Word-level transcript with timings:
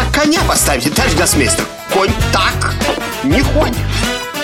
так 0.00 0.22
коня 0.22 0.40
поставите, 0.48 0.90
товарищ 0.90 1.14
гроссмейстер? 1.14 1.64
Конь 1.92 2.12
так 2.32 2.74
не 3.22 3.42
ходит. 3.42 3.76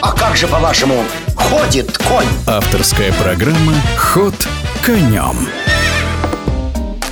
А 0.00 0.12
как 0.12 0.36
же, 0.36 0.46
по-вашему, 0.46 1.04
ходит 1.36 1.96
конь? 1.98 2.26
Авторская 2.46 3.12
программа 3.12 3.74
«Ход 3.96 4.34
конем». 4.84 5.48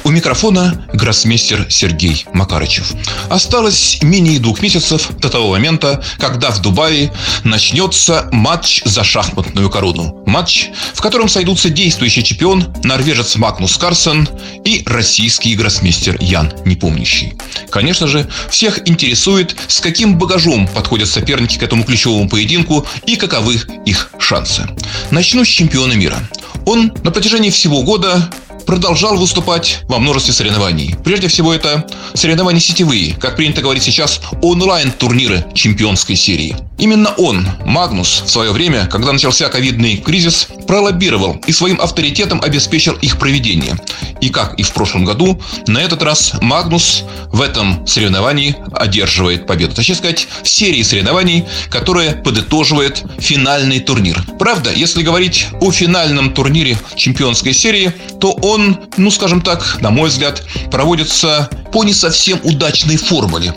У 0.02 0.10
микрофона 0.10 0.86
гроссмейстер 0.92 1.66
Сергей 1.70 2.26
Макарычев. 2.32 2.92
Осталось 3.28 3.98
менее 4.02 4.38
двух 4.40 4.62
месяцев 4.62 5.10
до 5.18 5.28
того 5.28 5.50
момента, 5.50 6.02
когда 6.18 6.50
в 6.50 6.60
Дубае 6.60 7.12
начнется 7.44 8.28
матч 8.32 8.82
за 8.84 9.04
шахматную 9.04 9.68
корону. 9.70 10.22
Матч, 10.26 10.68
в 10.94 11.00
котором 11.00 11.28
сойдутся 11.28 11.68
действующий 11.68 12.24
чемпион, 12.24 12.74
норвежец 12.82 13.36
Магнус 13.36 13.76
Карсен 13.76 14.28
и 14.64 14.82
российский 14.86 15.54
гроссмейстер 15.54 16.16
Ян 16.20 16.52
Непомнящий. 16.64 17.34
Конечно 17.70 18.06
же, 18.06 18.28
всех 18.48 18.88
интересует, 18.88 19.54
с 19.68 19.80
каким 19.80 20.18
багажом 20.18 20.66
подходят 20.68 21.08
соперники 21.08 21.58
к 21.58 21.62
этому 21.62 21.84
ключевому 21.84 22.28
поединку 22.28 22.86
и 23.06 23.16
каковы 23.16 23.60
их 23.84 24.10
шансы. 24.18 24.66
Начну 25.10 25.44
с 25.44 25.48
чемпиона 25.48 25.92
мира. 25.92 26.18
Он 26.66 26.92
на 27.02 27.10
протяжении 27.10 27.50
всего 27.50 27.82
года 27.82 28.30
продолжал 28.66 29.16
выступать 29.16 29.80
во 29.88 29.98
множестве 29.98 30.32
соревнований. 30.32 30.96
Прежде 31.04 31.28
всего, 31.28 31.52
это 31.52 31.86
соревнования 32.14 32.60
сетевые, 32.60 33.14
как 33.14 33.36
принято 33.36 33.62
говорить 33.62 33.82
сейчас, 33.82 34.20
онлайн-турниры 34.42 35.46
чемпионской 35.54 36.16
серии. 36.16 36.56
Именно 36.80 37.10
он, 37.18 37.46
Магнус, 37.66 38.22
в 38.24 38.30
свое 38.30 38.52
время, 38.52 38.86
когда 38.86 39.12
начался 39.12 39.50
ковидный 39.50 39.98
кризис, 39.98 40.48
пролоббировал 40.66 41.38
и 41.46 41.52
своим 41.52 41.78
авторитетом 41.78 42.40
обеспечил 42.42 42.94
их 42.94 43.18
проведение. 43.18 43.78
И 44.22 44.30
как 44.30 44.58
и 44.58 44.62
в 44.62 44.72
прошлом 44.72 45.04
году, 45.04 45.38
на 45.66 45.78
этот 45.78 46.02
раз 46.02 46.32
Магнус 46.40 47.04
в 47.32 47.42
этом 47.42 47.86
соревновании 47.86 48.56
одерживает 48.72 49.46
победу. 49.46 49.74
Точнее 49.74 49.94
сказать, 49.94 50.26
в 50.42 50.48
серии 50.48 50.82
соревнований, 50.82 51.44
которая 51.68 52.14
подытоживает 52.14 53.02
финальный 53.18 53.80
турнир. 53.80 54.22
Правда, 54.38 54.72
если 54.72 55.02
говорить 55.02 55.48
о 55.60 55.70
финальном 55.70 56.32
турнире 56.32 56.78
чемпионской 56.96 57.52
серии, 57.52 57.92
то 58.20 58.32
он, 58.42 58.78
ну 58.96 59.10
скажем 59.10 59.42
так, 59.42 59.78
на 59.80 59.90
мой 59.90 60.08
взгляд, 60.08 60.42
проводится 60.70 61.50
по 61.72 61.84
не 61.84 61.94
совсем 61.94 62.40
удачной 62.42 62.96
формуле. 62.96 63.54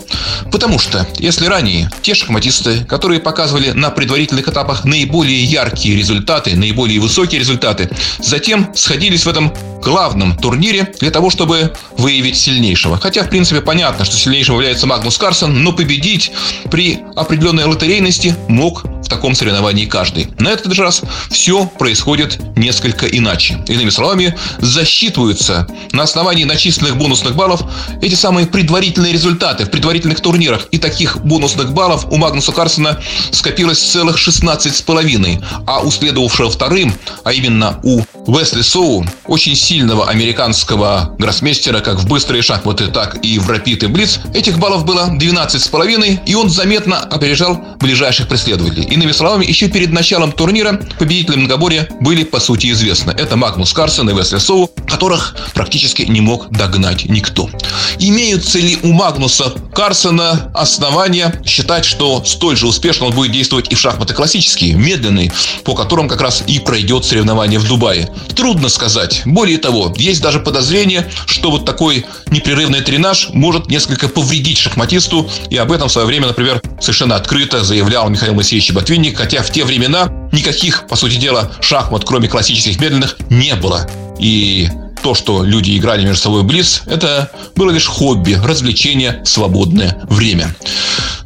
Потому 0.50 0.78
что, 0.78 1.06
если 1.18 1.46
ранее 1.46 1.90
те 2.02 2.14
шахматисты, 2.14 2.84
которые 2.84 3.13
показывали 3.20 3.70
на 3.70 3.90
предварительных 3.90 4.48
этапах 4.48 4.84
наиболее 4.84 5.42
яркие 5.44 5.96
результаты, 5.96 6.56
наиболее 6.56 7.00
высокие 7.00 7.40
результаты, 7.40 7.90
затем 8.18 8.70
сходились 8.74 9.24
в 9.24 9.28
этом 9.28 9.52
главном 9.82 10.36
турнире 10.36 10.94
для 11.00 11.10
того, 11.10 11.30
чтобы 11.30 11.72
выявить 11.98 12.36
сильнейшего. 12.36 12.98
Хотя, 12.98 13.22
в 13.22 13.30
принципе, 13.30 13.60
понятно, 13.60 14.04
что 14.04 14.16
сильнейшим 14.16 14.54
является 14.54 14.86
Магнус 14.86 15.18
Карсон, 15.18 15.62
но 15.62 15.72
победить 15.72 16.32
при 16.70 17.00
определенной 17.16 17.64
лотерейности 17.64 18.34
мог 18.48 18.84
таком 19.14 19.34
соревновании 19.34 19.86
каждый. 19.86 20.28
На 20.38 20.48
этот 20.48 20.76
раз 20.78 21.02
все 21.30 21.66
происходит 21.66 22.40
несколько 22.56 23.06
иначе. 23.06 23.62
Иными 23.68 23.90
словами, 23.90 24.34
засчитываются 24.58 25.68
на 25.92 26.02
основании 26.02 26.44
начисленных 26.44 26.96
бонусных 26.96 27.36
баллов 27.36 27.62
эти 28.02 28.14
самые 28.14 28.46
предварительные 28.46 29.12
результаты 29.12 29.66
в 29.66 29.70
предварительных 29.70 30.20
турнирах. 30.20 30.66
И 30.72 30.78
таких 30.78 31.18
бонусных 31.24 31.72
баллов 31.72 32.06
у 32.10 32.16
Магнуса 32.16 32.52
Карсона 32.52 33.00
скопилось 33.30 33.78
целых 33.78 34.18
16 34.18 34.74
с 34.74 34.82
половиной, 34.82 35.40
а 35.66 35.80
у 35.80 35.90
следовавшего 35.90 36.50
вторым, 36.50 36.92
а 37.22 37.32
именно 37.32 37.78
у 37.84 38.02
Уэсли 38.26 38.62
Соу, 38.62 39.06
очень 39.26 39.54
сильного 39.54 40.08
американского 40.08 41.14
гроссмейстера, 41.18 41.80
как 41.80 41.98
в 41.98 42.08
быстрые 42.08 42.42
шахматы, 42.42 42.88
так 42.88 43.22
и 43.22 43.38
в 43.38 43.48
рапид 43.48 43.82
и 43.82 43.86
блиц, 43.86 44.18
этих 44.32 44.58
баллов 44.58 44.84
было 44.84 45.08
12 45.08 45.62
с 45.62 45.68
половиной, 45.68 46.20
и 46.26 46.34
он 46.34 46.48
заметно 46.48 47.00
опережал 47.00 47.62
ближайших 47.80 48.28
преследователей. 48.28 48.84
Иными 48.84 49.03
словами, 49.12 49.44
еще 49.44 49.68
перед 49.68 49.92
началом 49.92 50.32
турнира 50.32 50.80
победители 50.98 51.36
многоборья 51.36 51.88
были 52.00 52.24
по 52.24 52.40
сути 52.40 52.70
известны. 52.70 53.10
Это 53.10 53.36
Магнус 53.36 53.72
Карсон 53.72 54.10
и 54.10 54.14
Весли 54.14 54.38
Соу, 54.38 54.70
которых 54.86 55.36
практически 55.54 56.02
не 56.02 56.20
мог 56.20 56.50
догнать 56.50 57.06
никто. 57.06 57.50
Имеются 58.06 58.58
ли 58.58 58.76
у 58.82 58.92
Магнуса 58.92 59.54
Карсона 59.74 60.50
основания 60.52 61.40
считать, 61.46 61.86
что 61.86 62.22
столь 62.22 62.54
же 62.54 62.66
успешно 62.66 63.06
он 63.06 63.14
будет 63.14 63.32
действовать 63.32 63.72
и 63.72 63.74
в 63.74 63.80
шахматы 63.80 64.12
классические, 64.12 64.74
медленные, 64.74 65.32
по 65.64 65.74
которым 65.74 66.06
как 66.06 66.20
раз 66.20 66.44
и 66.46 66.58
пройдет 66.58 67.06
соревнование 67.06 67.58
в 67.58 67.66
Дубае? 67.66 68.10
Трудно 68.36 68.68
сказать. 68.68 69.22
Более 69.24 69.56
того, 69.56 69.94
есть 69.96 70.20
даже 70.20 70.38
подозрение, 70.38 71.10
что 71.24 71.50
вот 71.50 71.64
такой 71.64 72.04
непрерывный 72.26 72.82
тренаж 72.82 73.30
может 73.32 73.68
несколько 73.68 74.08
повредить 74.08 74.58
шахматисту, 74.58 75.30
и 75.48 75.56
об 75.56 75.72
этом 75.72 75.88
в 75.88 75.92
свое 75.92 76.06
время, 76.06 76.26
например, 76.26 76.60
совершенно 76.82 77.16
открыто 77.16 77.64
заявлял 77.64 78.10
Михаил 78.10 78.34
Моисеевич 78.34 78.70
Ботвинник, 78.72 79.16
хотя 79.16 79.42
в 79.42 79.50
те 79.50 79.64
времена 79.64 80.10
никаких, 80.30 80.86
по 80.88 80.96
сути 80.96 81.16
дела, 81.16 81.52
шахмат, 81.62 82.04
кроме 82.04 82.28
классических 82.28 82.78
медленных, 82.78 83.16
не 83.30 83.54
было. 83.54 83.88
И 84.18 84.68
то, 85.04 85.14
что 85.14 85.44
люди 85.44 85.76
играли 85.76 86.02
между 86.02 86.22
собой 86.22 86.44
близ, 86.44 86.80
это 86.86 87.30
было 87.54 87.70
лишь 87.70 87.86
хобби, 87.86 88.40
развлечение, 88.42 89.20
свободное 89.26 90.00
время. 90.08 90.56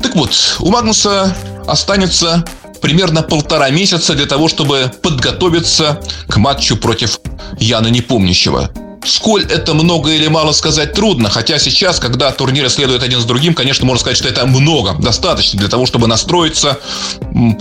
Так 0.03 0.17
вот, 0.17 0.33
у 0.59 0.71
Магнуса 0.71 1.33
останется 1.65 2.45
примерно 2.83 3.23
полтора 3.23 3.71
месяца 3.71 4.15
для 4.15 4.27
того, 4.27 4.49
чтобы 4.49 4.91
подготовиться 5.01 6.01
к 6.27 6.39
матчу 6.39 6.77
против 6.77 7.21
Яна 7.61 7.87
Непомнящего. 7.87 8.69
Сколь 9.05 9.45
это 9.45 9.75
много 9.75 10.11
или 10.11 10.27
мало 10.27 10.51
сказать 10.51 10.93
трудно, 10.93 11.31
хотя 11.31 11.61
сейчас, 11.61 12.01
когда 12.01 12.33
турниры 12.33 12.69
следуют 12.71 13.05
один 13.05 13.21
с 13.21 13.25
другим, 13.25 13.55
конечно, 13.55 13.87
можно 13.87 14.01
сказать, 14.01 14.19
что 14.19 14.29
это 14.29 14.45
много, 14.45 14.97
достаточно 14.99 15.57
для 15.61 15.69
того, 15.69 15.87
чтобы 15.87 16.09
настроиться, 16.09 16.81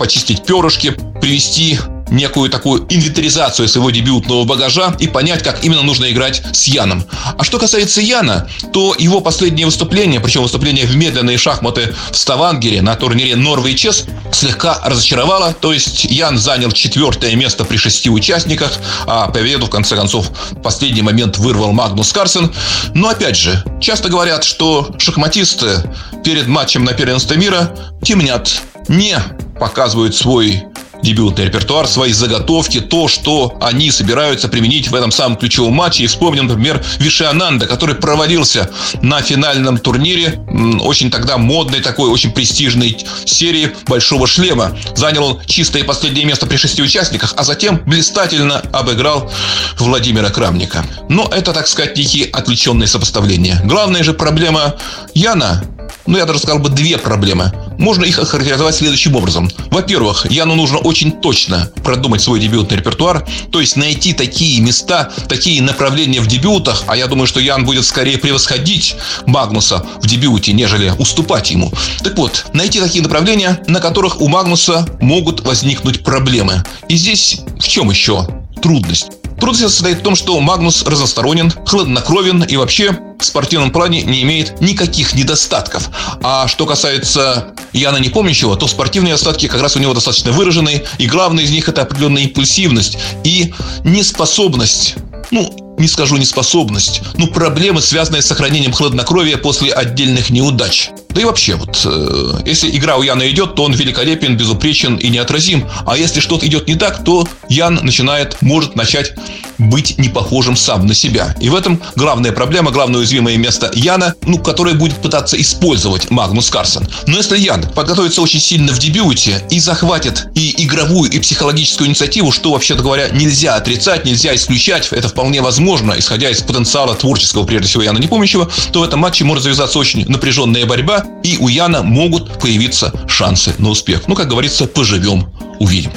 почистить 0.00 0.44
перышки, 0.44 0.96
привести 1.20 1.78
некую 2.10 2.50
такую 2.50 2.86
инвентаризацию 2.88 3.68
своего 3.68 3.90
дебютного 3.90 4.44
багажа 4.44 4.94
и 4.98 5.06
понять, 5.06 5.42
как 5.42 5.64
именно 5.64 5.82
нужно 5.82 6.10
играть 6.10 6.42
с 6.52 6.66
Яном. 6.68 7.04
А 7.36 7.44
что 7.44 7.58
касается 7.58 8.00
Яна, 8.00 8.48
то 8.72 8.94
его 8.98 9.20
последнее 9.20 9.66
выступление, 9.66 10.20
причем 10.20 10.42
выступление 10.42 10.86
в 10.86 10.96
медленные 10.96 11.38
шахматы 11.38 11.94
в 12.10 12.16
Ставангере 12.16 12.82
на 12.82 12.94
турнире 12.94 13.36
Норвей 13.36 13.74
Чес, 13.74 14.04
слегка 14.32 14.80
разочаровало. 14.84 15.54
То 15.54 15.72
есть 15.72 16.04
Ян 16.04 16.38
занял 16.38 16.72
четвертое 16.72 17.34
место 17.36 17.64
при 17.64 17.76
шести 17.76 18.10
участниках, 18.10 18.72
а 19.06 19.28
победу, 19.28 19.66
в 19.66 19.70
конце 19.70 19.96
концов, 19.96 20.30
в 20.50 20.60
последний 20.62 21.02
момент 21.02 21.38
вырвал 21.38 21.72
Магнус 21.72 22.12
Карсен. 22.12 22.52
Но 22.94 23.08
опять 23.08 23.36
же, 23.36 23.62
часто 23.80 24.08
говорят, 24.08 24.44
что 24.44 24.94
шахматисты 24.98 25.82
перед 26.24 26.46
матчем 26.46 26.84
на 26.84 26.92
первенство 26.92 27.34
мира 27.34 27.74
темнят, 28.02 28.62
не 28.88 29.18
показывают 29.58 30.14
свой 30.14 30.64
дебютный 31.02 31.46
репертуар, 31.46 31.86
свои 31.86 32.12
заготовки, 32.12 32.80
то, 32.80 33.08
что 33.08 33.56
они 33.60 33.90
собираются 33.90 34.48
применить 34.48 34.90
в 34.90 34.94
этом 34.94 35.10
самом 35.10 35.36
ключевом 35.36 35.74
матче. 35.74 36.04
И 36.04 36.06
вспомним, 36.06 36.46
например, 36.46 36.84
Вишиананда, 36.98 37.66
который 37.66 37.94
провалился 37.94 38.70
на 39.02 39.22
финальном 39.22 39.78
турнире, 39.78 40.40
очень 40.80 41.10
тогда 41.10 41.38
модной 41.38 41.80
такой, 41.80 42.10
очень 42.10 42.32
престижной 42.32 42.98
серии 43.24 43.74
«Большого 43.86 44.26
шлема». 44.26 44.76
Занял 44.94 45.24
он 45.24 45.40
чистое 45.46 45.84
последнее 45.84 46.24
место 46.24 46.46
при 46.46 46.56
шести 46.56 46.82
участниках, 46.82 47.34
а 47.36 47.44
затем 47.44 47.82
блистательно 47.84 48.60
обыграл 48.72 49.30
Владимира 49.78 50.30
Крамника. 50.30 50.84
Но 51.08 51.28
это, 51.30 51.52
так 51.52 51.68
сказать, 51.68 51.96
некие 51.96 52.26
отвлеченные 52.26 52.86
сопоставления. 52.86 53.60
Главная 53.64 54.02
же 54.02 54.12
проблема 54.12 54.76
Яна 55.14 55.64
ну, 56.08 56.16
я 56.16 56.24
даже 56.24 56.38
сказал 56.38 56.58
бы 56.58 56.70
две 56.70 56.96
проблемы. 56.96 57.52
Можно 57.78 58.04
их 58.04 58.18
охарактеризовать 58.18 58.74
следующим 58.74 59.16
образом. 59.16 59.50
Во-первых, 59.70 60.26
Яну 60.30 60.54
нужно 60.56 60.78
очень 60.78 61.12
точно 61.12 61.70
продумать 61.84 62.20
свой 62.20 62.40
дебютный 62.40 62.76
репертуар, 62.78 63.26
то 63.50 63.60
есть 63.60 63.76
найти 63.76 64.12
такие 64.12 64.60
места, 64.60 65.10
такие 65.28 65.62
направления 65.62 66.20
в 66.20 66.26
дебютах, 66.26 66.84
а 66.88 66.96
я 66.96 67.06
думаю, 67.06 67.26
что 67.26 67.40
Ян 67.40 67.64
будет 67.64 67.84
скорее 67.84 68.18
превосходить 68.18 68.96
Магнуса 69.26 69.86
в 70.02 70.06
дебюте, 70.06 70.52
нежели 70.52 70.92
уступать 70.98 71.50
ему. 71.50 71.72
Так 72.02 72.16
вот, 72.18 72.46
найти 72.52 72.80
такие 72.80 73.02
направления, 73.02 73.62
на 73.68 73.80
которых 73.80 74.20
у 74.20 74.28
Магнуса 74.28 74.86
могут 75.00 75.40
возникнуть 75.40 76.02
проблемы. 76.02 76.64
И 76.88 76.96
здесь 76.96 77.40
в 77.58 77.68
чем 77.68 77.90
еще 77.90 78.26
трудность? 78.60 79.12
Трудность 79.40 79.74
состоит 79.74 79.98
в 79.98 80.02
том, 80.02 80.16
что 80.16 80.38
Магнус 80.40 80.82
разносторонен, 80.82 81.52
хладнокровен 81.64 82.42
и 82.42 82.56
вообще 82.56 82.98
в 83.18 83.24
спортивном 83.24 83.70
плане 83.70 84.02
не 84.02 84.22
имеет 84.22 84.60
никаких 84.60 85.14
недостатков. 85.14 85.90
А 86.22 86.46
что 86.46 86.66
касается 86.66 87.54
Яна 87.72 87.98
Непомнящего, 87.98 88.56
то 88.56 88.66
спортивные 88.68 89.12
недостатки 89.12 89.48
как 89.48 89.60
раз 89.60 89.76
у 89.76 89.80
него 89.80 89.94
достаточно 89.94 90.32
выражены, 90.32 90.84
и 90.98 91.06
главное 91.06 91.44
из 91.44 91.50
них 91.50 91.68
это 91.68 91.82
определенная 91.82 92.22
импульсивность 92.22 92.98
и 93.24 93.52
неспособность 93.84 94.96
ну, 95.30 95.74
не 95.78 95.88
скажу 95.88 96.16
неспособность, 96.16 97.02
ну, 97.16 97.28
проблемы, 97.28 97.80
связанные 97.80 98.22
с 98.22 98.26
сохранением 98.26 98.72
хладнокровия 98.72 99.36
после 99.36 99.72
отдельных 99.72 100.30
неудач. 100.30 100.90
Да 101.18 101.22
и 101.22 101.24
вообще, 101.24 101.56
вот, 101.56 101.84
э, 101.84 102.42
если 102.46 102.70
игра 102.70 102.96
у 102.96 103.02
Яна 103.02 103.28
идет, 103.28 103.56
то 103.56 103.64
он 103.64 103.72
великолепен, 103.72 104.36
безупречен 104.36 104.94
и 104.94 105.08
неотразим. 105.08 105.68
А 105.84 105.98
если 105.98 106.20
что-то 106.20 106.46
идет 106.46 106.68
не 106.68 106.76
так, 106.76 107.02
то 107.02 107.26
Ян 107.48 107.80
начинает, 107.82 108.40
может 108.40 108.76
начать 108.76 109.14
быть 109.58 109.98
не 109.98 110.08
похожим 110.08 110.56
сам 110.56 110.86
на 110.86 110.94
себя. 110.94 111.34
И 111.40 111.48
в 111.48 111.54
этом 111.54 111.82
главная 111.96 112.32
проблема, 112.32 112.70
главное 112.70 113.00
уязвимое 113.00 113.36
место 113.36 113.70
Яна, 113.74 114.14
ну, 114.22 114.38
которое 114.38 114.74
будет 114.74 114.98
пытаться 114.98 115.40
использовать 115.40 116.10
Магнус 116.10 116.50
Карсон. 116.50 116.86
Но 117.06 117.16
если 117.16 117.36
Ян 117.36 117.64
подготовится 117.74 118.22
очень 118.22 118.38
сильно 118.40 118.72
в 118.72 118.78
дебюте 118.78 119.42
и 119.50 119.58
захватит 119.58 120.28
и 120.34 120.64
игровую, 120.64 121.10
и 121.10 121.18
психологическую 121.18 121.88
инициативу, 121.88 122.30
что, 122.30 122.52
вообще-то 122.52 122.82
говоря, 122.82 123.08
нельзя 123.08 123.56
отрицать, 123.56 124.04
нельзя 124.04 124.34
исключать, 124.36 124.88
это 124.92 125.08
вполне 125.08 125.42
возможно, 125.42 125.94
исходя 125.98 126.30
из 126.30 126.40
потенциала 126.42 126.94
творческого, 126.94 127.44
прежде 127.44 127.66
всего, 127.66 127.82
Яна 127.82 127.98
Непомнящего, 127.98 128.48
то 128.72 128.80
в 128.80 128.82
этом 128.84 129.00
матче 129.00 129.24
может 129.24 129.42
завязаться 129.42 129.78
очень 129.80 130.08
напряженная 130.08 130.64
борьба, 130.64 131.04
и 131.22 131.36
у 131.38 131.48
Яна 131.48 131.82
могут 131.82 132.38
появиться 132.38 132.92
шансы 133.08 133.54
на 133.58 133.70
успех. 133.70 134.02
Ну, 134.06 134.14
как 134.14 134.28
говорится, 134.28 134.66
поживем, 134.66 135.28
увидим. 135.58 135.92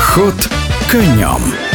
Ход 0.00 0.48
конем. 0.90 1.71